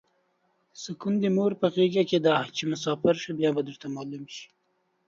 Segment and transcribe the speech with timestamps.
[0.81, 4.45] سوکون د مور په غیګه ده چی مسافر شی بیا به درته معلومه شی